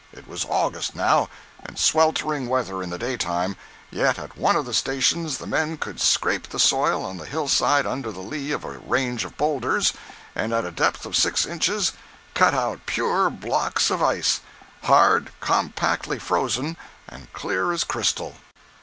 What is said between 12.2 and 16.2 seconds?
cut out pure blocks of ice—hard, compactly